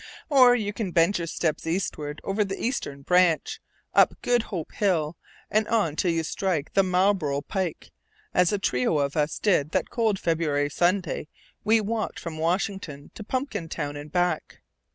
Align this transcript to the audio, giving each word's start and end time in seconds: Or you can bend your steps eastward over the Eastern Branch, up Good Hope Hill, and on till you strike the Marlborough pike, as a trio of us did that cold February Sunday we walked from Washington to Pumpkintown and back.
Or 0.31 0.55
you 0.55 0.73
can 0.73 0.89
bend 0.89 1.19
your 1.19 1.27
steps 1.27 1.67
eastward 1.67 2.21
over 2.23 2.43
the 2.43 2.59
Eastern 2.59 3.03
Branch, 3.03 3.61
up 3.93 4.19
Good 4.23 4.41
Hope 4.41 4.71
Hill, 4.71 5.15
and 5.51 5.67
on 5.67 5.95
till 5.95 6.09
you 6.09 6.23
strike 6.23 6.73
the 6.73 6.81
Marlborough 6.81 7.41
pike, 7.43 7.91
as 8.33 8.51
a 8.51 8.57
trio 8.57 8.97
of 8.97 9.15
us 9.15 9.37
did 9.37 9.69
that 9.73 9.91
cold 9.91 10.17
February 10.17 10.71
Sunday 10.71 11.27
we 11.63 11.79
walked 11.81 12.19
from 12.19 12.39
Washington 12.39 13.11
to 13.13 13.23
Pumpkintown 13.23 13.95
and 13.95 14.11
back. 14.11 14.61